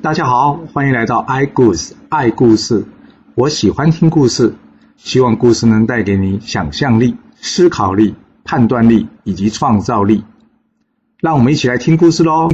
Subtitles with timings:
[0.00, 2.86] 大家好，欢迎来到 i 故事爱故事。
[3.34, 4.54] 我喜欢听故事，
[4.96, 8.14] 希望故事能带给你想象力、思考力、
[8.44, 10.24] 判断力以及创造力。
[11.18, 12.48] 让我们一起来听故事喽！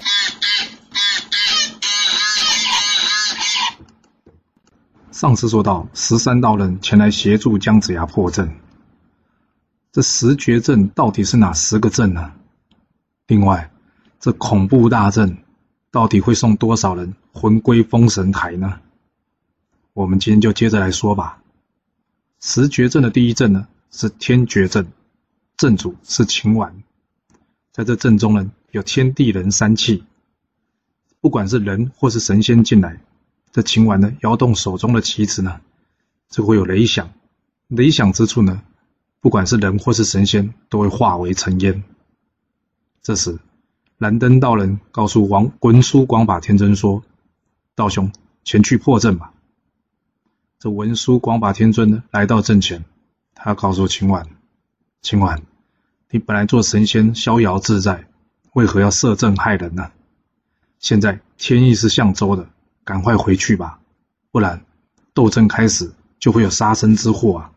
[5.10, 8.56] 上次说到，十三道人前来协助姜子牙破阵。
[9.92, 12.32] 这十绝阵到底是哪十个阵呢？
[13.26, 13.70] 另外，
[14.18, 15.36] 这恐怖大阵
[15.90, 18.80] 到底会送多少人魂归封神台呢？
[19.92, 21.42] 我们今天就接着来说吧。
[22.40, 24.86] 十绝阵的第一阵呢是天绝阵，
[25.56, 26.82] 阵主是秦婉。
[27.72, 30.04] 在这阵中呢有天地人三气，
[31.20, 33.00] 不管是人或是神仙进来，
[33.50, 35.60] 这秦婉呢摇动手中的棋子呢，
[36.30, 37.12] 就会有雷响。
[37.68, 38.62] 雷响之处呢。
[39.20, 41.82] 不管是人或是神仙，都会化为尘烟。
[43.02, 43.38] 这时，
[43.96, 47.02] 蓝灯道人告诉王文殊广法天尊说
[47.74, 48.12] ：“道兄，
[48.44, 49.32] 前去破阵吧。”
[50.58, 52.84] 这文殊广法天尊呢，来到阵前，
[53.34, 54.26] 他告诉秦婉
[55.02, 55.42] ：“秦婉，
[56.10, 58.06] 你本来做神仙逍遥自在，
[58.54, 59.90] 为何要设阵害人呢？
[60.78, 62.48] 现在天意是向周的，
[62.84, 63.80] 赶快回去吧，
[64.30, 64.64] 不然
[65.12, 67.50] 斗争开始就会有杀身之祸啊！”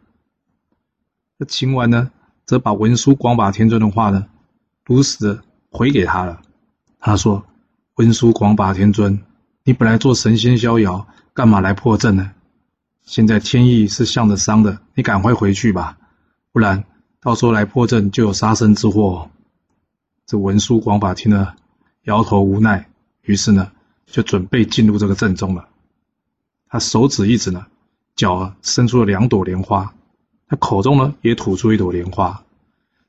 [1.37, 2.11] 那秦完呢，
[2.45, 4.27] 则把文殊广法天尊的话呢，
[4.83, 6.41] 如实的回给他了。
[6.99, 7.45] 他说
[7.95, 9.21] ：“文殊广法天尊，
[9.67, 12.31] 你本来做神仙逍遥，干嘛来破阵呢？
[13.03, 15.97] 现在天意是向着商的，你赶快回去吧，
[16.53, 16.85] 不然
[17.19, 19.29] 到时候来破阵就有杀身之祸。”
[20.25, 21.57] 这文殊广法听了，
[22.03, 22.89] 摇头无奈，
[23.23, 23.73] 于是呢，
[24.05, 25.67] 就准备进入这个阵中了。
[26.69, 27.65] 他手指一指呢，
[28.15, 29.93] 脚伸出了两朵莲花。
[30.47, 32.41] 他口中呢也吐出一朵莲花，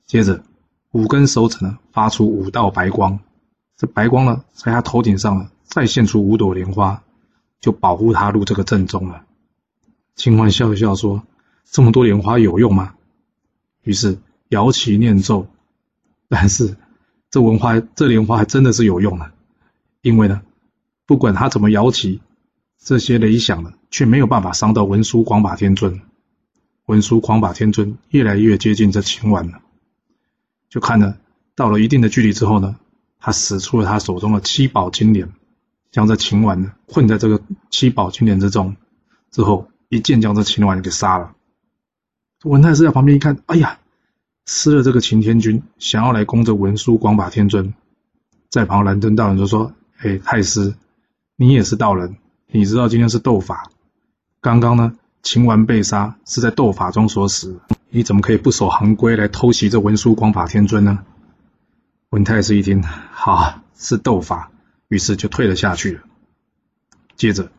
[0.06, 0.42] 接着
[0.90, 3.20] 五根手指呢发出五道白光，
[3.76, 7.04] 这白光呢在他头顶上呢再现出五朵莲花，
[7.60, 9.24] 就保护他入这个阵中了。
[10.16, 11.22] 秦欢笑一笑说
[11.70, 12.94] ：“这么多莲花有用吗？”
[13.84, 14.18] 于是
[14.48, 15.46] 摇旗念咒，
[16.28, 16.76] 但是
[17.30, 19.30] 这文花这莲花还真的是有用的，
[20.00, 20.42] 因为呢
[21.06, 22.20] 不管他怎么摇旗，
[22.78, 26.00] 这些雷响呢却没有办法伤到文殊广法天尊。
[26.86, 29.60] 文殊广法天尊越来越接近这秦婉了，
[30.70, 31.16] 就看呢，
[31.54, 32.76] 到了一定的距离之后呢，
[33.20, 35.30] 他使出了他手中的七宝金莲，
[35.90, 37.40] 将这秦婉呢困在这个
[37.70, 38.76] 七宝金莲之中，
[39.30, 41.34] 之后一剑将这秦婉给杀了。
[42.44, 43.78] 文太师在旁边一看，哎呀，
[44.46, 47.74] 吃了这个秦天君，想要来攻这文殊广法天尊，
[48.50, 50.74] 在旁蓝灯道人就说：“哎，太师，
[51.36, 52.16] 你也是道人，
[52.46, 53.70] 你知道今天是斗法，
[54.40, 57.60] 刚刚呢？”秦完被杀是在斗法中所死，
[57.90, 61.04] 你怎么可以不守行规来偷袭这文殊广法天尊呢？
[62.10, 64.52] 文太师一听，好是斗法，
[64.88, 66.02] 于是就退了下去了。
[67.16, 67.50] 接着，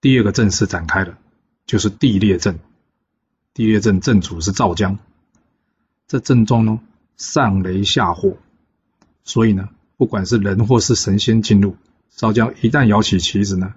[0.00, 1.18] 第二个阵势展开了，
[1.66, 2.58] 就是地裂阵。
[3.54, 4.98] 地裂阵阵主是赵江，
[6.08, 6.80] 这阵中呢
[7.16, 8.36] 上雷下火，
[9.24, 11.76] 所以呢，不管是人或是神仙进入，
[12.10, 13.74] 赵江一旦摇起旗子呢，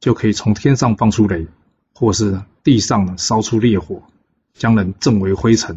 [0.00, 1.46] 就可以从天上放出雷。
[1.94, 4.02] 或是地上呢烧出烈火，
[4.54, 5.76] 将人震为灰尘；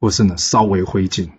[0.00, 1.30] 或是呢烧为灰烬。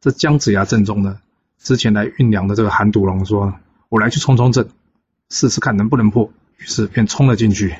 [0.00, 1.18] 这姜子牙阵中呢，
[1.58, 3.54] 之前来运粮的这个韩独龙说
[3.90, 4.68] ：“我来去冲冲阵，
[5.28, 7.76] 试试看能不能破。”于是便冲了进去，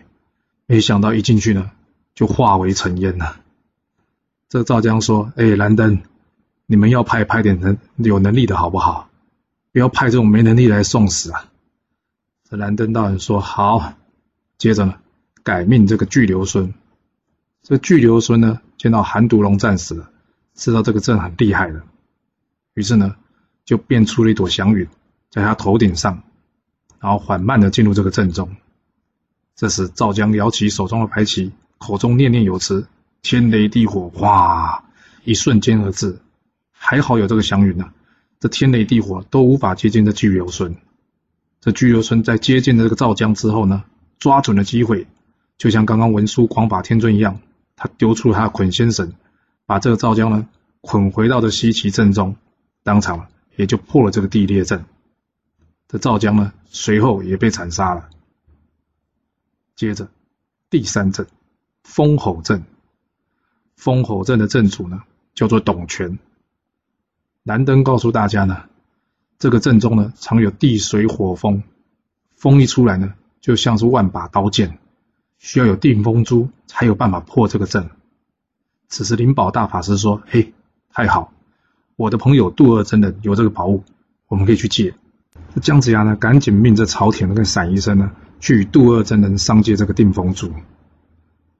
[0.67, 1.71] 没想到一进去呢，
[2.15, 3.41] 就化为尘烟了。
[4.49, 6.01] 这赵江说：“哎，蓝灯，
[6.67, 9.09] 你们要派派点能有能力的好不好？
[9.73, 11.51] 不要派这种没能力来送死啊！”
[12.49, 13.95] 这蓝灯道人说：“好。”
[14.59, 14.95] 接着呢。
[15.45, 16.75] 改命这个巨流孙，
[17.63, 20.11] 这巨流孙呢，见到韩独龙战死了，
[20.55, 21.83] 知道这个阵很厉害了，
[22.75, 23.17] 于是呢，
[23.69, 24.89] 就变出了一朵祥云，
[25.29, 26.23] 在他头顶上，
[27.01, 28.57] 然后缓慢的进入这个阵中。
[29.55, 32.89] 这时赵江摇起手中的白旗，口中念念有词，
[33.21, 34.85] 天雷地火，哇，
[35.23, 36.19] 一瞬间而至。
[36.73, 37.91] 还好有这个祥云呢，
[38.41, 40.75] 这天雷地火都无法接近这巨游孙。
[41.61, 43.85] 这巨游孙在接近了这个赵江之后呢，
[44.19, 45.07] 抓准了机会。
[45.59, 47.39] 就像刚刚文殊广法天尊一样，
[47.77, 49.13] 他丢出了他的捆仙绳，
[49.67, 50.49] 把这个赵江呢
[50.81, 52.35] 捆回到这西岐阵中，
[52.83, 54.87] 当场也就破了这个地裂阵。
[55.89, 58.09] 这赵江呢随后也被斩杀了。
[59.75, 60.09] 接着
[60.71, 61.27] 第三阵
[61.83, 62.63] 风吼阵，
[63.75, 65.03] 风吼阵的阵主呢
[65.35, 66.21] 叫做董权。
[67.43, 68.69] 南灯告诉大家呢，
[69.39, 71.65] 这个阵中呢常有地水火风，
[72.37, 74.79] 风一出来呢就像是万把刀剑。
[75.39, 77.91] 需要有定风珠才有办法破这个阵。
[78.89, 80.53] 此时灵宝大法师说：“嘿，
[80.91, 81.33] 太好，
[81.99, 83.83] 我的朋友杜二真人有这个宝物，
[84.29, 84.95] 我们可以去借。”
[85.61, 90.53] 姜子牙呢，赶紧命这朝田跟散医生呢，去与杜二真人商借这个定风珠。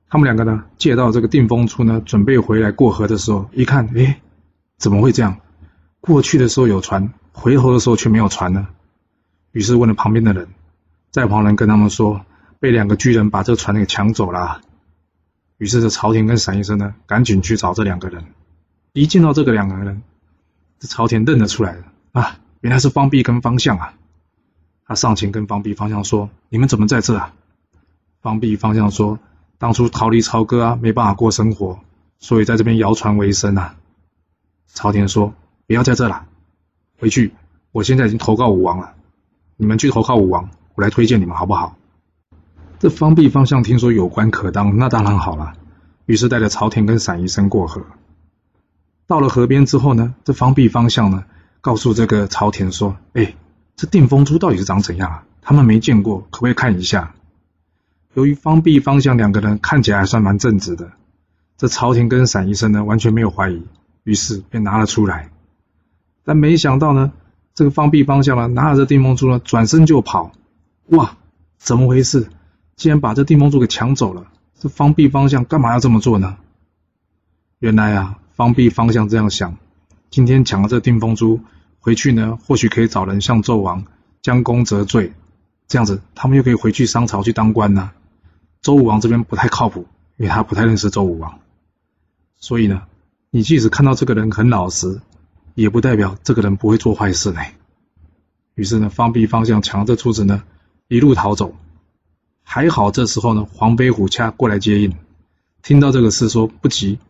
[0.09, 4.21] 他们两个呢，借到这个定风珠呢，准备回来过河的时候，一看，哎，
[4.77, 5.39] 怎么会这样？
[6.01, 8.69] 过去的时候有船，回头的时候却没有船呢？
[9.51, 10.47] 于是问了旁边的人，
[11.11, 12.25] 在旁人跟他们说，
[12.61, 14.61] 被两个巨人把这个船给抢走了。
[15.57, 18.25] 于是这朝廷跟散医生呢，赶紧去找这两个人。
[18.93, 20.03] 一见到这个两个人，
[20.79, 23.95] 这朝田认得出来了啊，原来是方弼跟方向啊。
[24.87, 27.35] 他上前跟方弼、方向说：“你们怎么在这啊？”
[28.23, 29.19] 方弼、方向说
[29.59, 31.81] ：“当初逃离朝歌啊，没办法过生活，
[32.21, 33.77] 所以在这边摇船为生啊。”
[34.73, 35.35] 朝田说
[35.67, 36.27] ：“不要在这了，
[36.99, 37.35] 回去。
[37.71, 38.95] 我现在已经投靠武王了，
[39.57, 41.77] 你们去投靠武王，我来推荐你们好不好？”
[42.79, 45.53] 这方弼、方向听说有官可当，那当然好了。
[46.07, 47.85] 于是带着朝田跟闪医生过河。
[49.09, 51.25] 到了河边之后呢，这方弼、方向呢，
[51.61, 53.35] 告诉这个朝田说：“哎。”
[53.79, 55.25] 这定风珠到底是长怎样啊？
[55.41, 57.15] 他们没见过，可不可以看一下？
[58.13, 60.91] 由于方弼、方向两个人看起来还算蛮正直的，
[61.57, 63.63] 这朝廷跟闪医生呢完全没有怀疑，
[64.03, 65.31] 于是便拿了出来。
[66.25, 67.13] 但没想到呢，
[67.55, 70.33] 这个方弼、方向呢拿着这定风珠呢转身就跑。
[70.87, 71.17] 哇，
[71.57, 72.29] 怎么回事？
[72.75, 74.27] 竟然把这定风珠给抢走了！
[74.59, 76.37] 这方弼、方向干嘛要这么做呢？
[77.61, 79.57] 原来啊，方弼、方向这样想：
[80.11, 81.41] 今天抢了这定风珠。
[81.81, 83.85] 回去呢，或许可以找人向纣王
[84.23, 85.13] 将功折罪，
[85.67, 87.91] 这样子他们又可以回去商朝去当官呢。
[88.63, 91.41] 周武王这边不太靠谱，因为他不太认识周武王，
[92.37, 92.85] 所以呢，
[93.31, 95.01] 你即使看到这个人很老实，
[95.57, 97.41] 也不代表这个人不会做坏事呢。
[98.55, 100.45] 于是呢，方弼方向抢着珠子呢，
[100.87, 101.57] 一路逃走。
[102.45, 104.95] 还好这时候呢，黄飞虎恰过来接应，
[105.61, 107.01] 听到这个事说不急，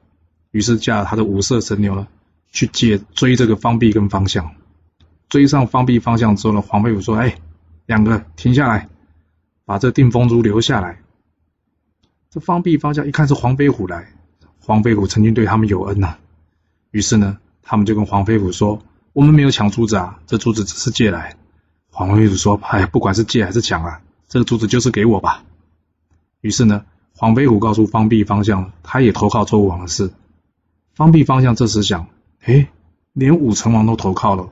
[0.51, 2.07] 于是驾他的五色神牛呢。
[2.51, 4.55] 去接追这个方弼跟方向，
[5.29, 7.37] 追上方弼方向之后呢，黄飞虎说：“哎，
[7.85, 8.89] 两个停下来，
[9.67, 10.99] 把这定风珠留下来。”
[12.31, 14.15] 这方弼方向一看是黄飞虎来，
[14.61, 16.17] 黄飞虎曾经对他们有恩呐，
[16.91, 21.37] 于是呢，他们就跟黄飞虎说：“我们没有抢珠子啊，这珠子只是借来。”
[21.93, 25.45] 黄飞虎说：“哎，不管是借还是抢啊，这个珠子就是给我吧。”
[26.41, 30.11] 于是呢，黄飞虎告诉方弼方向，他也投靠周武王的事。
[30.99, 32.09] 方弼方向这时想。
[32.43, 32.69] 哎，
[33.13, 34.49] 连武成王都投靠了，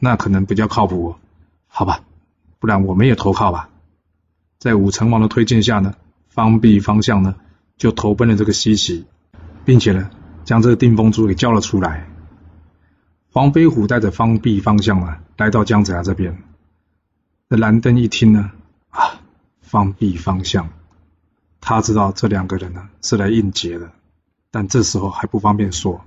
[0.00, 1.16] 那可能比较靠谱，哦
[1.68, 2.00] 好吧？
[2.58, 3.68] 不然我们也投靠吧。
[4.58, 5.94] 在武成王的推荐下呢，
[6.28, 7.36] 方弼方向呢
[7.76, 9.04] 就投奔了这个西岐，
[9.64, 10.10] 并且呢
[10.44, 12.08] 将这个定风珠给交了出来。
[13.30, 16.42] 黄飞虎带着方弼方向啊来到姜子牙这边，
[17.48, 18.50] 这蓝登一听呢，
[18.90, 19.20] 啊，
[19.60, 20.68] 方弼方向，
[21.60, 23.92] 他知道这两个人呢是来应劫的，
[24.56, 26.02] 但这时候还不方便说。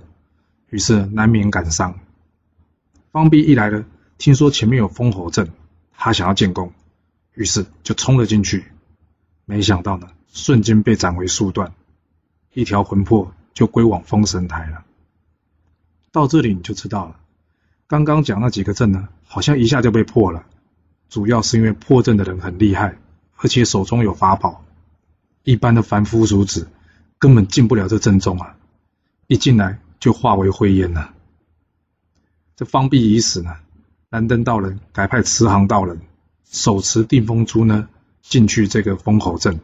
[0.70, 2.00] 于是难免感伤。
[3.12, 3.84] 方弼一来呢，
[4.18, 5.52] 听说前面有封侯阵，
[5.96, 6.72] 他想要建功，
[7.34, 8.64] 于是就冲了进去。
[9.44, 11.72] 没想到呢，瞬间被斩为数段，
[12.52, 14.84] 一条魂魄就归往封神台了。
[16.10, 17.20] 到这里你就知道了，
[17.86, 20.44] 刚刚讲那几个阵呢，好像一下就被破了。
[21.08, 22.96] 主要是因为破阵的人很厉害，
[23.36, 24.64] 而且手中有法宝，
[25.44, 26.68] 一般的凡夫俗子
[27.20, 28.56] 根本进不了这阵中啊！
[29.28, 29.78] 一进来。
[30.00, 31.12] 就化为灰烟了。
[32.56, 33.54] 这方弼已死呢，
[34.08, 36.00] 蓝登道人改派慈航道人
[36.50, 37.86] 手持定风珠呢，
[38.22, 39.60] 进去这个封侯阵。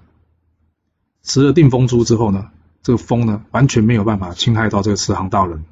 [1.23, 2.50] 持了定风珠之后呢，
[2.83, 5.64] 这个风呢完全没有办法侵害到这个慈航道人。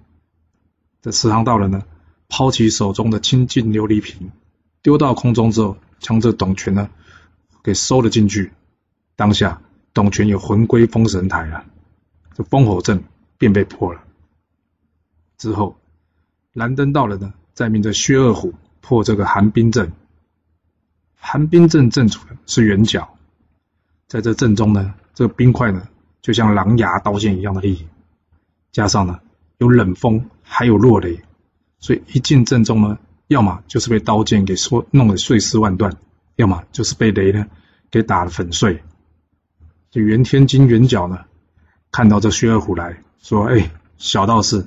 [1.02, 1.82] 这慈航道人呢，
[2.30, 4.32] 抛起手中的清净琉璃瓶，
[4.80, 6.88] 丢到空中之后，将这董权呢
[7.62, 8.50] 给收了进去。
[9.14, 9.60] 当下
[9.92, 11.66] 董权也魂归封神台了，
[12.34, 13.04] 这封侯阵
[13.38, 14.02] 便被破了。
[15.38, 15.76] 之后，
[16.52, 19.92] 蓝登道人呢，再命这薛二虎破这个寒冰阵。
[21.14, 23.16] 寒冰阵阵主的是圆角，
[24.06, 25.88] 在这阵中呢，这个冰块呢，
[26.20, 27.88] 就像狼牙刀剑一样的利，
[28.72, 29.20] 加上呢
[29.58, 31.22] 有冷风，还有落雷，
[31.78, 32.98] 所以一进阵中呢，
[33.28, 35.96] 要么就是被刀剑给说弄得碎尸万段，
[36.36, 37.46] 要么就是被雷呢
[37.90, 38.82] 给打得粉碎。
[39.90, 41.24] 这元天金圆角呢，
[41.94, 44.66] 看到这薛二虎来说：“哎，小道士。”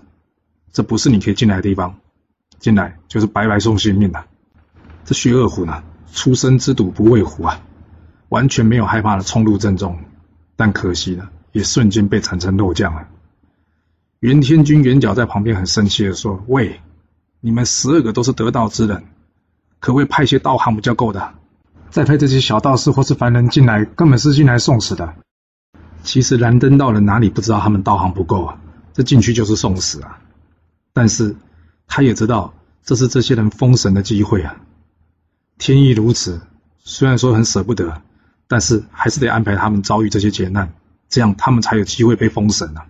[0.72, 1.98] 这不是你可以进来的地方，
[2.58, 4.24] 进来就是白白送性命的。
[5.04, 7.60] 这薛二虎呢，初生之犊不畏虎啊，
[8.30, 10.00] 完全没有害怕的冲入阵中，
[10.56, 13.10] 但可惜呢，也瞬间被铲成肉酱了。
[14.22, 16.80] 袁天军元角在旁边很生气的说：“喂，
[17.42, 19.04] 你们十二个都是得道之人，
[19.82, 21.34] 可不可以派些道行比较够的？
[21.90, 25.14] 再派这些小道士或是凡人进来，根本是进来送死的。
[26.08, 28.58] 其实蓝灯道人哪里不知道他们道行不够啊？
[28.94, 30.22] 这进去就是送死啊！”
[30.94, 31.36] 但是，
[31.86, 34.56] 他也知道这是这些人封神的机会啊！
[35.58, 36.40] 天意如此，
[36.80, 38.02] 虽然说很舍不得，
[38.48, 40.74] 但是还是得安排他们遭遇这些劫难，
[41.10, 42.86] 这样他们才有机会被封神啊。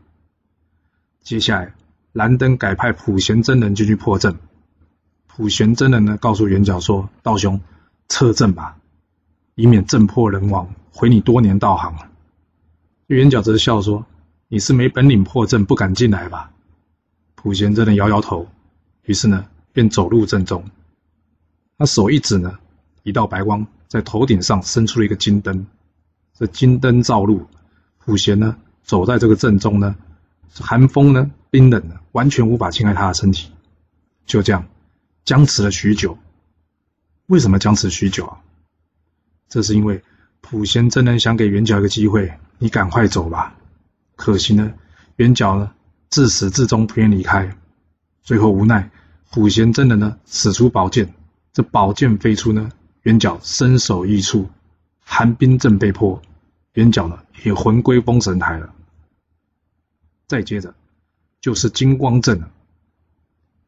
[1.24, 1.74] 接下来，
[2.14, 4.38] 蓝灯改派普贤真人进去破阵。
[5.26, 7.62] 普贤真人呢，告诉元角说：“道兄，
[8.10, 8.78] 撤阵吧，
[9.56, 11.96] 以免阵破人亡，毁你多年道行。”
[13.16, 14.06] 元角则笑说
[14.50, 16.52] ：“你是没本领破阵，不敢进来吧？”
[17.36, 18.48] 普贤真人摇摇头，
[19.04, 20.64] 于是呢，便走入阵中。
[21.78, 22.60] 他手一指呢，
[23.04, 25.66] 一道白光在头顶上伸出了一个金灯，
[26.34, 27.48] 这金灯照路，
[28.00, 29.96] 普贤呢，走在这个阵中呢，
[30.54, 33.52] 寒风呢，冰冷的，完全无法侵害他的身体。
[34.26, 34.66] 就这样。
[35.24, 36.18] 僵持了许久，
[37.26, 38.40] 为什么僵持许久啊？
[39.50, 40.02] 这是因为
[40.40, 43.56] 普贤真人想给元角一个机会，你赶快走吧。
[44.16, 44.74] 可惜呢，
[45.18, 45.72] 元角呢
[46.10, 47.56] 自始至终不愿离开。
[48.24, 48.90] 最后无奈，
[49.32, 51.14] 普贤真人呢使出宝剑，
[51.54, 52.72] 这宝剑飞出呢，
[53.04, 54.50] 元角身首异处，
[55.00, 56.22] 寒冰阵被破，
[56.74, 58.74] 元角呢也魂归封神台了。
[60.28, 60.76] 再接着
[61.40, 62.50] 就是金光阵了。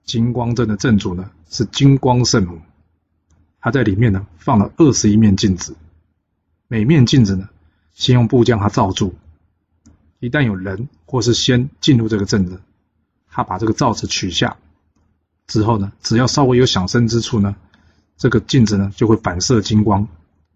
[0.03, 2.59] 金光阵的阵主呢是金光圣母，
[3.61, 5.75] 他在里面呢放了二十一面镜子，
[6.67, 7.47] 每面镜子呢
[7.99, 9.13] 先用布将它罩住，
[10.21, 12.61] 一旦有人或是仙进入这个阵子，
[13.27, 14.55] 他把这个罩子取下
[15.47, 17.57] 之后呢，只要稍微有响声之处呢，
[18.15, 20.07] 这个镜子呢就会反射金光，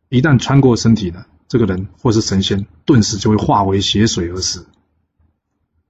[0.08, 4.66] 一旦穿过身体呢，这个人或是神仙顿时就会化为血水而死。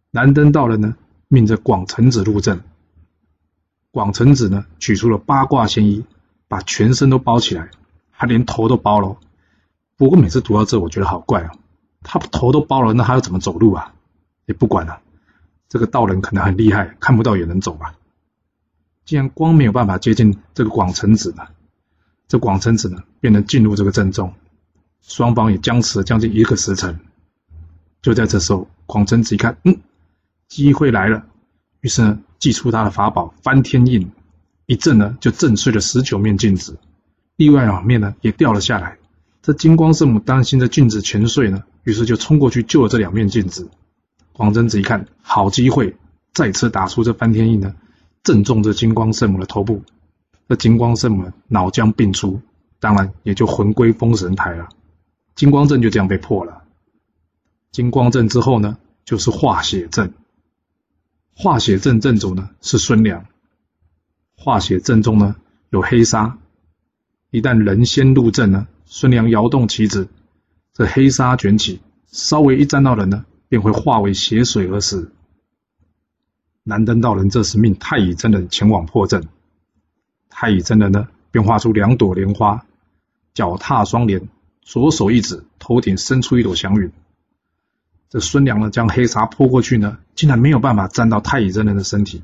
[0.10, 0.96] 蓝灯道人呢
[1.28, 2.64] 命着广成子入阵。
[3.92, 6.04] 广成子呢，取出了八卦仙衣，
[6.48, 7.70] 把全身都包起来，
[8.12, 9.18] 他连头都包了。
[10.04, 11.52] 不过每次读到这，我觉得好怪啊，
[12.02, 13.94] 他头都包了，那他要怎么走路啊？
[14.46, 15.00] 也不管了，
[15.70, 17.96] 这个道人可能很厉害，看不到也能走吧。
[19.06, 21.48] 既然光没有办法接近这个广成子呢，
[22.28, 24.34] 这广成子呢，便能进入这个阵中。
[25.00, 27.00] 双方也僵持了将近一个时辰。
[28.02, 29.80] 就在这时候，广成子一看，嗯，
[30.50, 31.26] 机会来了。
[31.80, 34.12] 于是呢，祭出他的法宝翻天印，
[34.66, 36.78] 一震呢就震碎了十九面镜子，
[37.38, 38.98] 另外两面呢也掉了下来。
[39.44, 43.70] 这金光圣母担心这镜子全碎呢，于是就冲过去救了这两面镜子。
[44.32, 45.98] 广贞子一看，好机会，
[46.32, 47.76] 再次打出这翻天印呢，
[48.24, 49.84] 正中这金光圣母的头部。
[50.48, 52.42] 这金光圣母脑浆迸出，
[52.80, 54.70] 当然也就魂归封神台了。
[55.36, 56.64] 金光阵就这样被破了。
[57.70, 60.14] 金光阵之后呢，就是化血阵。
[61.36, 63.26] 化血阵阵主呢是孙良，
[64.38, 65.36] 化血阵中呢
[65.70, 66.38] 有黑沙，
[67.30, 70.08] 一旦人先入阵呢，孙良摇动旗子，
[70.72, 71.82] 这黑沙卷起，
[72.12, 75.12] 稍微一沾到人呢，便会化为血水而死。
[76.62, 79.28] 南登道人这时命太乙真人前往破阵，
[80.30, 82.68] 太乙真人呢便画出两朵莲花，
[83.34, 84.30] 脚踏双莲，
[84.62, 86.92] 左手一指，头顶伸出一朵祥云。
[88.12, 92.22] 这孙良呢，将黑纱泼过去呢，竟然没有办法沾到太乙真人的身体。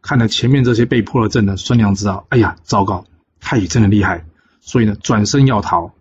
[0.00, 3.04] 看了前面这些被破了阵呢，孙良知道，哎呀，糟糕，
[3.40, 4.24] 太乙真的厉害，
[4.62, 5.92] 所以呢，转身要逃。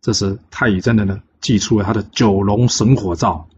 [0.00, 3.48] 这时太乙真人呢，祭出了他的九龙神火罩，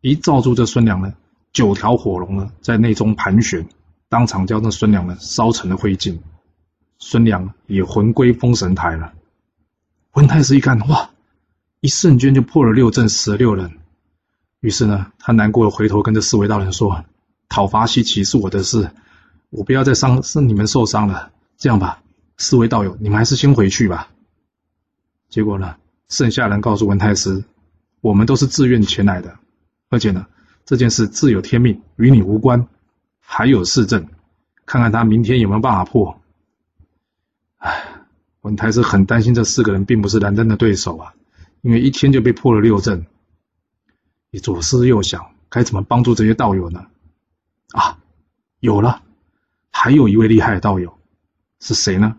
[0.00, 1.14] 一罩住这孙良呢，
[1.52, 3.66] 九条火龙呢，在内中盘旋，
[4.08, 6.18] 当场将这孙良呢烧成了灰烬。
[6.98, 9.14] 孙良也魂归封神台了。
[10.12, 11.10] 文太师一看，哇，
[11.80, 13.78] 一瞬间就破了六阵，死了六人。
[14.60, 17.04] 于是呢，他难过的回头跟这四位道人说
[17.48, 18.90] ：“讨伐西岐是我的事，
[19.48, 21.30] 我不要再伤，是你们受伤了。
[21.56, 21.99] 这样吧，
[22.40, 24.10] 四位道友，你们还是先回去吧。”
[25.28, 25.76] 结果呢，
[26.08, 27.44] 剩下人告诉文太师
[28.00, 29.38] ：“我们都是自愿前来的，
[29.90, 30.26] 而且呢，
[30.64, 32.66] 这件事自有天命，与你无关。
[33.20, 34.08] 还有市政，
[34.64, 36.18] 看看他明天有没有办法破。”
[37.58, 37.84] 唉，
[38.40, 41.14] 文太师很担心这四个人并不是蓝灯的对手啊，
[41.60, 43.06] 因为一天就被破了六阵。
[44.30, 46.86] 你左思右想，该怎么帮助这些道友呢？
[47.72, 47.98] 啊，
[48.60, 49.02] 有了，
[49.70, 50.98] 还有一位厉害的道友，
[51.60, 52.16] 是谁呢？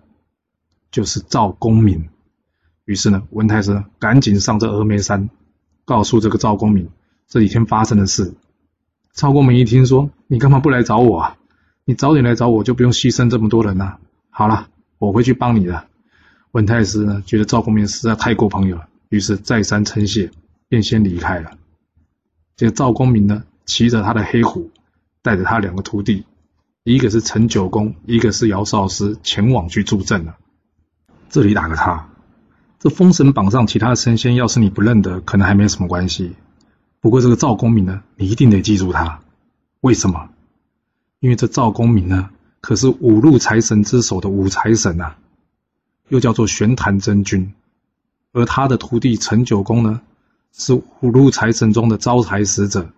[0.91, 2.09] 就是赵公明。
[2.85, 5.29] 于是呢，文太师赶紧上这峨眉山，
[5.85, 6.89] 告诉这个赵公明
[7.27, 8.33] 这几天发生的事。
[9.13, 11.37] 赵公明一听说，你干嘛不来找我啊？
[11.85, 13.99] 你早点来找我，就不用牺牲这么多人了。
[14.29, 14.67] 好了，
[14.97, 15.87] 我会去帮你的。
[16.51, 20.31] 文太师呢，觉得赵公明实在太过朋友了，于是再三称谢，
[20.67, 21.57] 便先离开了。
[22.55, 24.69] 这个赵公明呢，骑着他的黑虎，
[25.21, 26.25] 带着他两个徒弟，
[26.83, 30.37] 一个是陈九公，一个是姚少师，前往去助阵了。
[31.31, 32.09] 这里打个叉，
[32.77, 36.35] 这封神榜上其他的神仙，要是你不认得，可能还没什么关系。
[36.99, 39.21] 不过这个赵公明呢，你一定得记住他。
[39.79, 40.27] 为什么？
[41.21, 45.15] 因为这赵公明呢，可是五路财神之首的五财神呐。
[46.09, 47.53] 又叫做玄坛真君，
[48.33, 50.01] 而他的徒弟陈九公呢，
[50.51, 52.89] 是五路财神中的招财使者，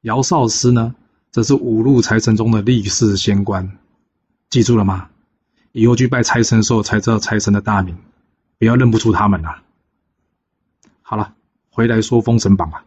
[0.00, 0.96] 姚少师呢，
[1.30, 3.78] 则是五路财神中的立世仙官。
[4.50, 5.10] 记住了吗？
[5.76, 7.96] 以后去拜财神的时候，才知道财神的大名，
[8.60, 9.64] 不要认不出他们啊。
[11.02, 11.34] 好了，
[11.68, 12.84] 回来说《封神榜》吧。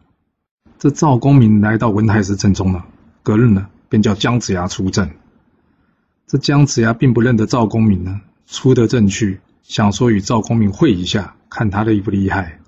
[0.78, 2.86] 这赵公明来到文太师阵中了，
[3.22, 5.10] 隔日呢，便叫姜子牙出阵。
[6.26, 12.58] 这姜子牙并不认得赵公明呢，出得阵去，想说与赵公明会一下，看他厉不厉害。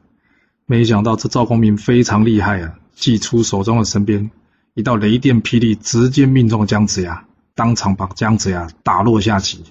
[0.67, 4.31] 没想到这赵公明非常厉害啊，祭出手中的神鞭，
[4.75, 7.25] 一道雷电霹雳，直接命中姜子牙，
[7.55, 9.65] 当场把姜子牙打落下棋。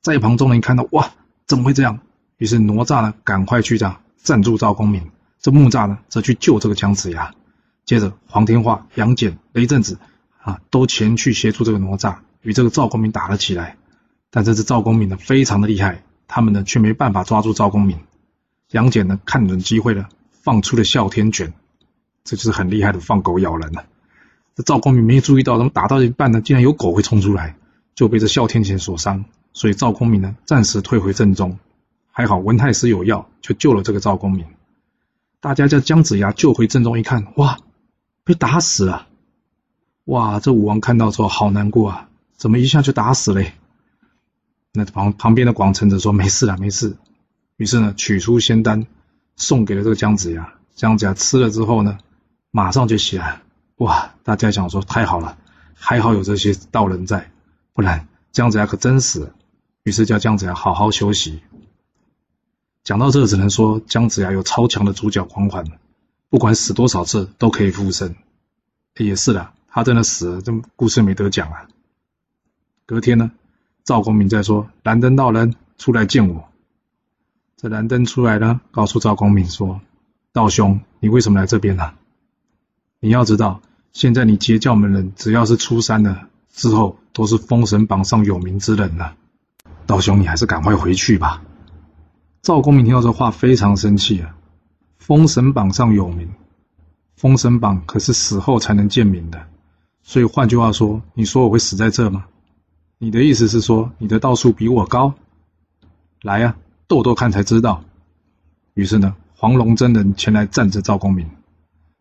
[0.00, 1.10] 在旁众人看到，哇，
[1.46, 2.00] 怎么会这样？
[2.36, 5.10] 于是哪吒呢，赶快去这样赞助赵公明。
[5.40, 7.34] 这木吒呢，则去救这个姜子牙。
[7.84, 9.98] 接着，黄天化、杨戬、雷震子
[10.40, 13.76] 啊，都前去协助这个哪吒，与这个赵公明打了起来。
[14.30, 17.98] 但这只赵公明呢，非常的厉害，他们呢却没办法抓住赵公明。
[18.70, 21.54] 杨戬呢，看准机会了，放出了哮天犬，
[22.24, 23.86] 这就是很厉害的放狗咬人了。
[24.54, 27.56] 这赵公明没注意到，怎么打到一半呢，竟然有狗会冲出来，
[27.94, 29.24] 就被这哮天犬所伤。
[29.58, 31.58] 所以赵公明呢，暂时退回阵中。
[32.12, 34.46] 还好文太师有药，就救了这个赵公明。
[35.40, 37.58] 大家将姜子牙救回阵中一看，哇，
[38.22, 39.08] 被打死了！
[40.04, 43.44] 哇，这武王看到之后好难过啊，怎么一下就打死了？
[44.74, 46.96] 那旁旁边的广成子说：“没事了，没事。”
[47.58, 48.86] 于是呢，取出仙丹
[49.34, 50.54] 送给了这个姜子牙。
[50.76, 51.98] 姜子牙吃了之后呢，
[52.52, 53.42] 马上就起来。
[53.78, 55.36] 哇，大家想说太好了，
[55.74, 57.32] 还好有这些道人在，
[57.72, 59.18] 不然姜子牙可真死。
[59.18, 59.34] 了。
[59.88, 61.40] 于是叫姜子牙好好休息。
[62.84, 65.64] 讲到这，只能说姜子牙有超强的主角光环，
[66.28, 68.14] 不管死多少次都可以复生。
[68.98, 71.68] 也是的，他真的死了，这故事没得讲啊。
[72.84, 73.30] 隔天呢，
[73.82, 76.46] 赵公明在说：“蓝灯道人出来见我。”
[77.56, 79.80] 这蓝灯出来呢，告诉赵公明说
[80.34, 81.94] ：“道兄，你为什么来这边呢？
[83.00, 83.62] 你要知道，
[83.94, 89.16] 现在你截教门人只要是出山了之后，都是封神榜上有名之人了。
[89.88, 91.42] 道兄，你还是赶快回去吧。”
[92.42, 94.36] 赵公明听到这话，非常生气啊！
[94.98, 96.28] 封神榜上有名，
[97.16, 99.46] 封神榜可是死后才能见名的，
[100.02, 102.26] 所以换句话说，你说我会死在这吗？
[102.98, 105.14] 你的意思是说，你的道术比我高？
[106.20, 106.54] 来呀，
[106.86, 107.82] 斗斗看才知道。
[108.74, 111.30] 于是呢，黄龙真人前来站着赵公明。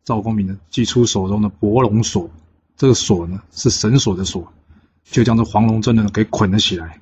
[0.04, 2.30] 赵公明呢，祭出手中的博龙锁，
[2.76, 4.52] 这个锁呢是神锁的锁，
[5.06, 7.00] 就将这黄龙真人给捆了起来。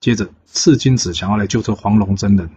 [0.00, 2.48] 接着，赤金子想要来救这黄龙真人，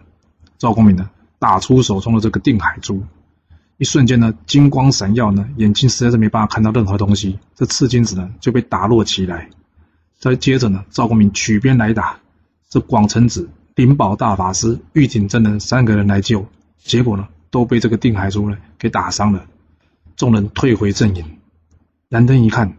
[0.58, 3.02] 赵公明呢打出手中的这个定海珠，
[3.78, 9.50] 一瞬间呢金光闪耀呢，眼睛实在是没办法看到任何东西，这赤金子呢就被打落起来。
[10.20, 12.20] 再接着呢，赵公明取鞭来打，
[12.68, 16.46] 这广成子、灵宝大法师、玉鼎真人三个人来救，
[16.78, 19.44] 结果呢都被这个定海珠呢给打伤了，
[20.14, 21.38] 众人退回阵营。
[22.08, 22.76] 蓝灯一看，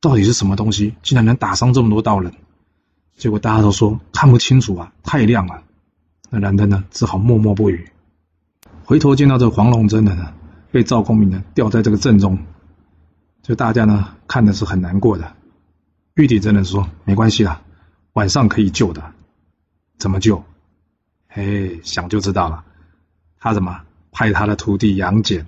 [0.00, 2.32] 到底是什么东西，竟然能打伤这么多道人？
[3.18, 5.64] 结果大家都说看不清楚啊，太亮了。
[6.30, 7.90] 那蓝灯呢，只好默默不语。
[8.84, 10.32] 回头见到这个黄龙真人呢，
[10.70, 12.38] 被赵公明呢吊在这个阵中，
[13.42, 15.34] 就大家呢看的是很难过的。
[16.14, 17.62] 玉帝真人说：“没关系啦，
[18.12, 19.02] 晚上可以救的。
[19.98, 20.44] 怎么救？
[21.28, 22.64] 嘿，想就知道了。
[23.40, 25.46] 他怎么派他的徒弟杨戬，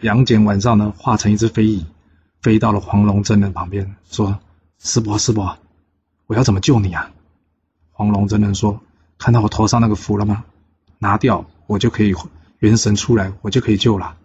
[0.00, 1.86] 杨戬晚上呢化成一只飞蚁，
[2.42, 4.38] 飞到了黄龙真人旁边，说：
[4.78, 5.58] 师伯，师伯。”
[6.26, 7.12] 我要怎么救你啊？
[7.92, 8.80] 黄龙真人说
[9.16, 10.44] ：“看到我头上那个符了吗？
[10.98, 12.14] 拿掉，我就可以
[12.58, 14.16] 元神出来，我就可以救了。”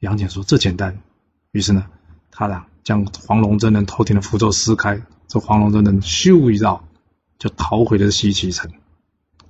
[0.00, 0.98] 杨戬说：“这简单。”
[1.52, 1.86] 于是呢，
[2.30, 6.84] 他俩将黄龙真人头顶的符咒撕开，这黄龙真人咻一绕
[7.38, 8.72] 就逃回了西岐城。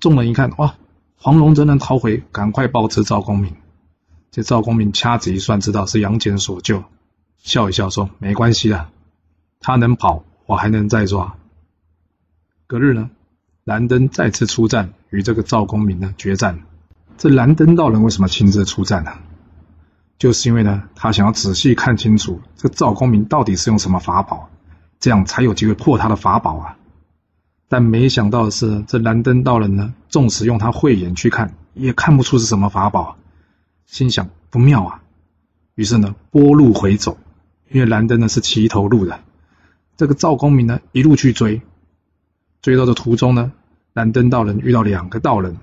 [0.00, 0.74] 众人一看，哇，
[1.16, 3.56] 黄龙真人逃回，赶快报知赵公明。
[4.30, 6.84] 这赵公明掐指一算，知道是杨戬所救，
[7.38, 8.90] 笑一笑说：“没关系的，
[9.60, 11.34] 他能跑。”我还能再抓。
[12.66, 13.10] 隔日呢，
[13.64, 16.60] 蓝灯再次出战，与这个赵公明呢决战。
[17.18, 19.12] 这蓝灯道人为什么亲自出战呢？
[20.16, 24.48] 就是因为呢，他想要仔细看清楚这赵公明到底是用什么法宝，
[24.98, 26.78] 这样才有机会破他的法宝啊。
[27.68, 33.18] 但没想到的是，这蓝灯道人呢，纵使用他慧眼去看，也看不出是什么法宝，
[33.84, 35.02] 心想不妙啊。
[35.74, 37.18] 于是呢，拨路回走，
[37.68, 39.20] 因为蓝灯呢是骑头路的。
[39.98, 41.60] 这个赵公明呢，一路去追，
[42.62, 43.50] 追到的途中呢，
[43.94, 45.56] 蓝灯道人遇到两个道人，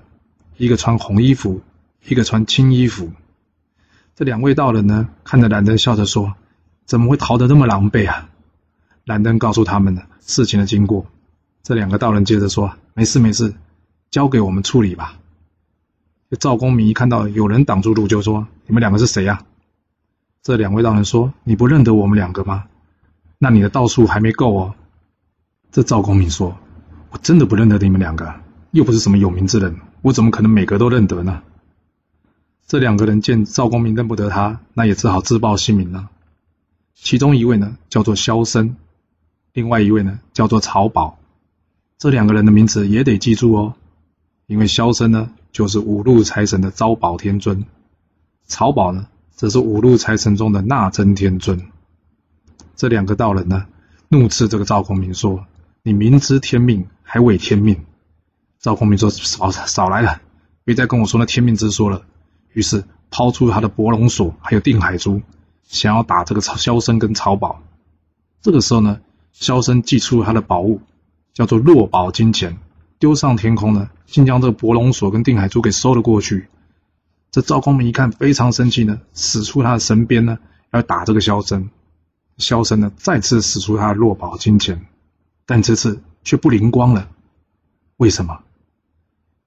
[0.58, 1.62] 一个穿红衣服，
[2.06, 3.10] 一个穿青衣服。
[4.14, 6.34] 这两位道人呢，看着蓝灯，笑着说
[6.84, 8.28] ：“怎么会逃得那么狼狈啊？”
[9.06, 11.06] 蓝灯告诉他们呢事情的经过。
[11.62, 13.54] 这两个道人接着说：“没事没事，
[14.10, 15.18] 交给我们处理吧。”
[16.38, 19.42] 赵公明一看到有人挡住路，就说：“你们两个是谁呀？”
[20.44, 22.64] 这两位道人说：“你不认得我们两个吗？
[23.38, 24.74] 那你的道术还没够哦。”
[25.72, 26.56] 这赵公明说
[27.10, 28.34] ：“我真的不认得你们两个，
[28.70, 31.42] 又不是什么有名之人，我怎么可能每个都认得呢？”
[32.66, 36.08] 这两个人见赵公明认不得他，那也只好自报姓名了。
[36.94, 38.76] 其中一位呢叫做萧生，
[39.52, 41.18] 另外一位呢叫做曹宝。
[41.98, 43.74] 这两个人的名字也得记住哦，
[44.46, 45.30] 因为萧生呢。
[45.52, 47.64] 就是五路财神的招宝天尊，
[48.46, 51.70] 曹宝呢，则是五路财神中的纳真天尊。
[52.76, 53.66] 这两个道人呢，
[54.08, 55.46] 怒斥这个赵公明说
[55.82, 57.84] ：“你明知天命，还违天命。”
[58.60, 60.20] 赵公明说：“少少来了，
[60.62, 62.02] 别再跟我说那天命之说了。”
[62.52, 65.22] 于是抛出他的博龙锁，还有定海珠，
[65.66, 67.62] 想要打这个萧生跟曹宝。
[68.42, 69.00] 这个时候呢，
[69.32, 70.80] 萧生祭出他的宝物，
[71.32, 72.58] 叫做落宝金钱。
[72.98, 76.48] 丢上天空呢，竟将这个博龙锁跟定海珠给收了过去。
[77.30, 80.38] 这赵公明一看非常生气呢，使出他的神鞭呢，
[80.72, 81.68] 要打这个萧生。
[82.38, 84.86] 萧生呢，再次使出他的落宝金钱，
[85.46, 87.08] 但这次却不灵光了。
[87.96, 88.40] 为什么？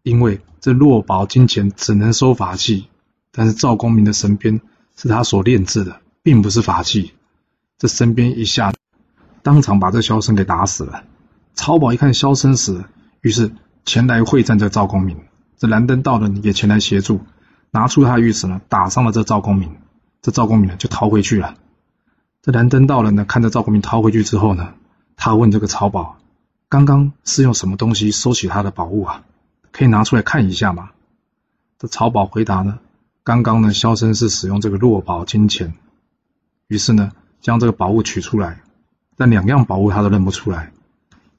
[0.03, 2.87] 因为这落宝金钱只能收法器，
[3.31, 4.61] 但是赵公明的神鞭
[4.95, 7.13] 是他所炼制的，并不是法器。
[7.77, 8.73] 这神鞭一下，
[9.43, 11.03] 当场把这萧生给打死了。
[11.53, 12.85] 曹宝一看萧生死。
[13.21, 13.51] 于是
[13.83, 15.17] 前来会战这赵公明，
[15.57, 17.19] 这蓝灯道人也前来协助，
[17.69, 19.75] 拿出他的玉石呢，打伤了这赵公明。
[20.21, 21.55] 这赵公明呢就逃回去了。
[22.41, 24.73] 这蓝灯道人呢看着赵公明逃回去之后呢，
[25.15, 26.17] 他问这个曹宝
[26.69, 29.23] ：“刚刚是用什么东西收起他的宝物啊？
[29.71, 30.91] 可以拿出来看一下吗？”
[31.77, 32.79] 这曹宝回答呢
[33.23, 35.73] ：“刚刚呢，萧生是使用这个落宝金钱。”
[36.67, 38.61] 于是呢，将这个宝物取出来，
[39.17, 40.71] 但两样宝物他都认不出来。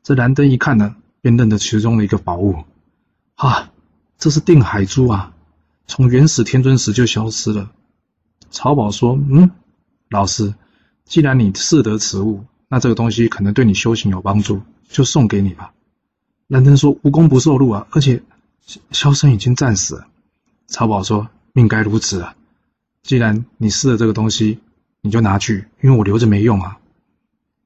[0.03, 0.97] 这蓝灯一看呢。
[1.23, 2.65] 便认得其中的一个宝物，
[3.35, 3.71] 啊，
[4.17, 5.35] 这是定海珠啊！
[5.87, 7.71] 从原始天尊时就消失了。
[8.51, 9.51] 曹宝说：“嗯，
[10.09, 10.55] 老师，
[11.11, 15.75] 既然你识得此物，那这个东西可能对你修行有帮助，就送给你吧。”
[16.47, 18.23] 蓝灯说：“无功不受禄啊，而且
[18.93, 20.07] 萧生已经战死了。”
[20.69, 22.37] 曹宝说：“命该如此啊！
[23.03, 24.61] 既然你试了这个东西，
[25.01, 26.79] 你就拿去，因为我留着没用啊。”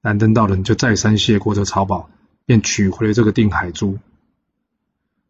[0.00, 2.08] 蓝灯道人就再三谢过这曹宝。
[2.46, 3.98] 便取回了这个定海珠。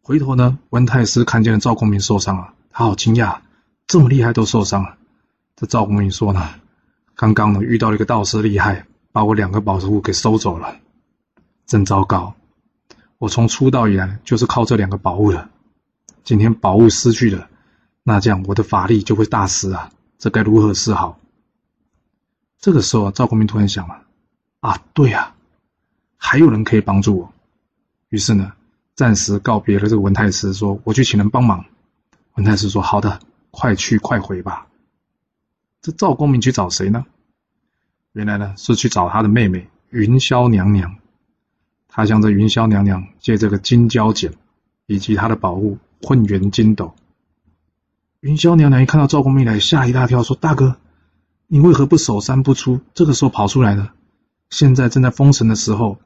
[0.03, 3.39] 回头呢，文太师看见了赵公明受伤了，他好惊讶，
[3.87, 4.97] 这么厉害都受伤了。
[5.55, 6.55] 这赵公明说呢，
[7.17, 10.77] 刚刚呢遇到了一个道士厉害，把我两个宝物给收走了，
[11.67, 12.35] 真糟糕！
[13.19, 15.49] 我从出道以来就是靠这两个宝物的，
[16.25, 17.49] 今天宝物失去了，
[18.03, 21.19] 那这样我的法力就会大失啊，这该如何是好？
[22.61, 24.03] 这个时候，赵公明突然想了，
[24.61, 25.35] 啊，对啊。
[26.17, 27.33] 还有人可以帮助我，
[28.09, 28.53] 于是呢，
[28.97, 31.65] 暂时告别了这个文太师，说我去请人帮忙。
[32.35, 34.67] 文太师说：“好的，快去快回吧。”
[35.85, 37.05] 这赵公明去找谁呢？
[38.13, 40.97] 原来呢是去找他的妹妹云霄娘娘。
[41.89, 44.33] 他向这云霄娘娘借这个金蛟剪，
[44.87, 46.95] 以及他的宝物混元金斗。
[48.21, 50.79] 云霄娘娘一看到赵公明来，吓一大跳，说：“大哥，
[51.49, 52.81] 你为何不守山不出？
[52.95, 53.91] 这个时候跑出来呢？
[54.49, 55.99] 现在正在封神的时候。”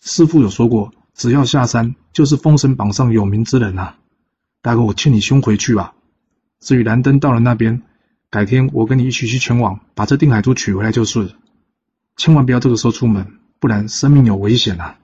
[0.00, 3.98] 师傅有说过，只要下山，就是封神榜上有名之人啊！
[4.62, 5.92] 大哥，我欠你兄回去吧。
[6.58, 7.82] 至于蓝灯到了那边，
[8.30, 11.34] 改天我跟你一起去全网，把这定海珠取回来就是。
[12.16, 14.98] 千万不要这个时候出门，不然生命有危险啊！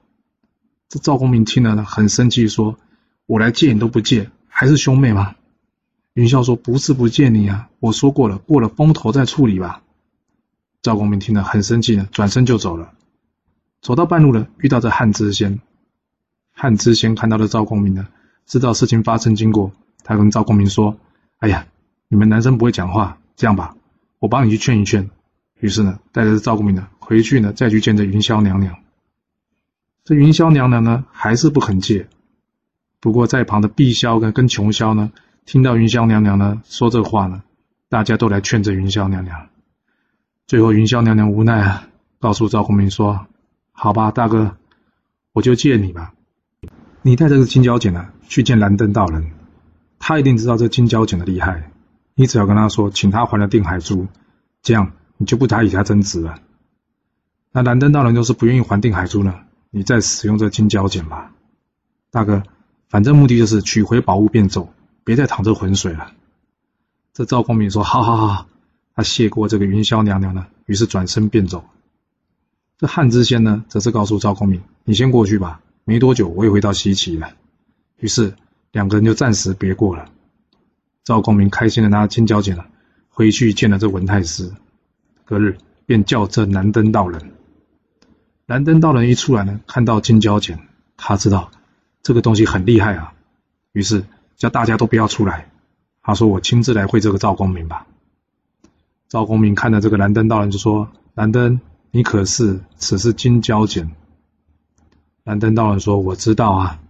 [0.89, 2.77] 这赵公明听了，很生气，说
[3.25, 5.35] ：“我来借你都不借，还是兄妹吗？”
[6.13, 9.83] 云霄说：“不是不借你啊，我说过了，过了风头再处理吧。”
[10.81, 12.93] 赵公明听了很生气呢，转身就走了。
[13.81, 15.59] 走到半路了，遇到这汉知仙。
[16.51, 18.07] 汉知仙看到了赵公明呢，
[18.45, 19.71] 知道事情发生经过，
[20.03, 20.97] 他跟赵公明说
[21.39, 21.67] ：“哎呀，
[22.13, 23.75] 你们男生不会讲话，这样吧，
[24.19, 25.09] 我帮你去劝一劝。”
[25.59, 28.75] 于是呢，带着赵公明呢回去呢，再去见这云霄娘娘。
[30.03, 32.07] 这云霄娘娘呢，还是不肯借。
[32.99, 35.11] 不过在旁的碧霄跟跟琼霄呢，
[35.47, 37.41] 听到云霄娘娘呢说这话呢，
[37.89, 39.47] 大家都来劝这云霄娘娘。
[40.45, 41.87] 最后云霄娘娘无奈啊，
[42.19, 43.25] 告诉赵公明说。
[43.71, 44.55] 好吧，大哥，
[45.31, 46.13] 我就借你吧。
[47.01, 49.31] 你带着这金蛟剪呢，去见蓝灯道人，
[49.97, 51.71] 他一定知道这金蛟剪的厉害。
[52.15, 54.07] 你只要跟他说，请他还了定海珠，
[54.61, 56.39] 这样你就不打与他争执了。
[57.51, 59.35] 那蓝灯道人要是不愿意还定海珠呢，
[59.71, 61.33] 你再使用这金蛟剪吧。
[62.11, 62.43] 大哥，
[62.89, 64.73] 反正目的就是取回宝物便走，
[65.03, 66.11] 别再淌这浑水了。
[67.13, 68.47] 这赵公明说：“好好好。”
[68.95, 71.65] 他谢过这个云霄娘娘呢，于是转身便走。
[72.77, 77.33] 这汉知仙呢，则是告诉赵公明：“你先过去吧，没多久我也会到西岐了。”
[77.97, 78.35] 于是
[78.71, 80.05] 两个人就暂时别过了。
[81.03, 82.65] 赵公明开心的拿金交剪了，
[83.09, 84.51] 回去见了这文太师。
[85.25, 87.31] 隔日便叫这南登道人。
[88.45, 90.59] 南登道人一出来呢，看到金交剪，
[90.97, 91.51] 他知道
[92.01, 93.13] 这个东西很厉害啊，
[93.71, 95.49] 于是叫大家都不要出来。
[96.01, 97.87] 他说：“我亲自来会这个赵公明吧。”
[99.07, 101.61] 赵公明看着这个南登道人就说：“南登，
[101.91, 103.91] 你可是此是金交剪？”
[105.23, 106.81] 南登道人说：“我知道啊。”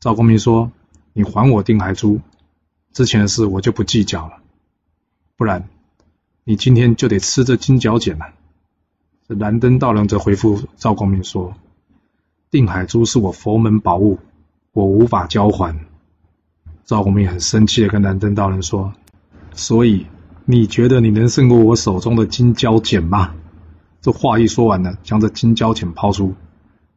[0.00, 0.70] 赵公明说
[1.14, 2.20] ：“你还我定海珠，
[2.96, 4.38] 之前的事我就不计较了，
[5.36, 5.68] 不然
[6.44, 8.24] 你今天就得吃这金角剪了。”
[9.28, 11.52] 这蓝登道人则回复赵公明说
[12.50, 14.18] ：“定海珠是我佛门宝物，
[14.72, 15.78] 我无法交还。”
[16.86, 18.94] 赵公明很生气的跟蓝登道人说
[19.52, 20.06] ：“所以
[20.46, 23.34] 你觉得你能胜过我手中的金角剪吗？”
[24.00, 26.34] 这话一说完呢，将这金角剪抛出，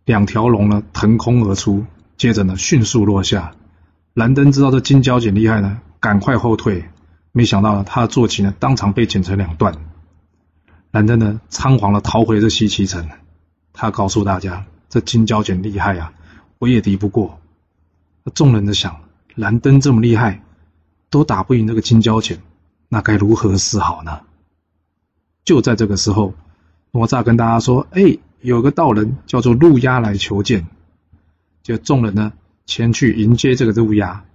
[0.05, 1.85] 两条龙呢腾空而出，
[2.15, 3.53] 接着呢迅速落下。
[4.13, 6.85] 蓝登知道这金角剪厉害呢，赶快后退，
[7.31, 9.75] 没想到他的坐骑呢当场被剪成两段。
[10.91, 13.09] 蓝登呢仓皇的逃回这西岐城，
[13.73, 16.13] 他告诉大家：“这金蛟剪厉害啊，
[16.57, 17.39] 我也敌不过。”
[18.33, 19.01] 众人的想。
[19.35, 20.43] 蓝登这么厉害，
[21.09, 22.41] 都打不赢那个金蛟剪，
[22.89, 24.19] 那该如何是好呢？
[25.45, 26.33] 就在这个时候，
[26.91, 30.67] 哪吒跟大家说：“哎，有个道人叫做陆压来求见。”
[31.63, 32.33] 就众人呢
[32.65, 34.25] 前去迎接这个陆压。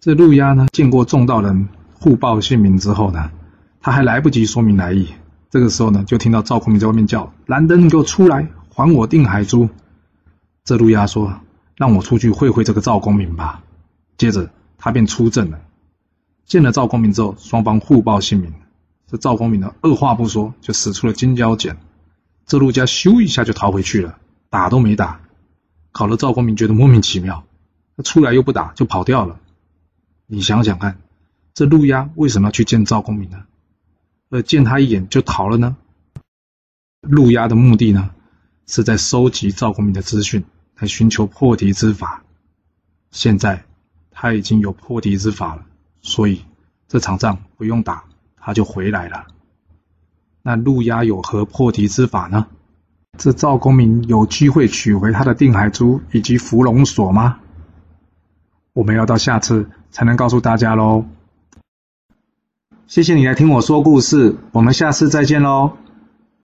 [0.00, 3.30] 这陆压呢见过众道人互报姓名之后呢，
[3.80, 5.08] 他还来不及说明来意，
[5.50, 9.68] 这个时候呢就听到赵公明在外面叫：“蓝登，你给我出来，还我定海珠！”
[10.64, 11.40] 这陆压说
[11.76, 13.62] ：“让我出去会会这个赵公明吧。”
[14.18, 15.60] 接着他便出阵了，
[16.44, 18.52] 见了赵公明之后，双方互报姓名。
[19.08, 21.76] 这赵公明呢，二话不说就使出了金蛟剪，
[22.46, 24.18] 这陆家咻一下就逃回去了，
[24.50, 25.20] 打都没打，
[25.92, 27.44] 搞得赵公明觉得莫名其妙。
[27.96, 29.38] 他出来又不打，就跑掉了。
[30.26, 30.98] 你想想看，
[31.54, 33.44] 这陆鸦为什么要去见赵公明呢？
[34.30, 35.76] 而见他一眼就逃了呢？
[37.00, 38.10] 陆鸦的目的呢，
[38.66, 40.44] 是在收集赵公明的资讯，
[40.78, 42.22] 来寻求破敌之法。
[43.10, 43.64] 现在。
[44.18, 45.66] 他已经有破敌之法了，
[46.00, 46.42] 所以
[46.88, 48.04] 这场仗不用打，
[48.38, 49.26] 他就回来了。
[50.40, 52.46] 那陆鸦有何破敌之法呢？
[53.18, 57.40] 这赵公明有机会取回他的定海珠以及伏龙锁吗？
[58.72, 61.04] 我们要到下次才能告诉大家喽。
[62.86, 65.72] 谢谢你来听我说故事，我们下次再见喽。